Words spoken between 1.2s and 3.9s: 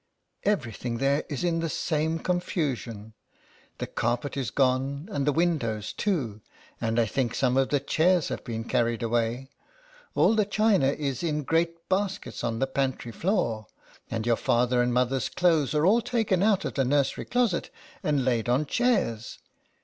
is in the same confusion; the 42 LETTERS FROM A